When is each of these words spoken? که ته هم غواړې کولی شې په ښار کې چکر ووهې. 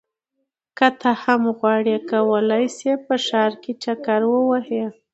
که 0.77 0.87
ته 0.99 1.11
هم 1.23 1.41
غواړې 1.59 1.95
کولی 2.09 2.65
شې 2.77 2.91
په 3.05 3.15
ښار 3.25 3.51
کې 3.63 3.71
چکر 3.83 4.21
ووهې. 4.31 4.85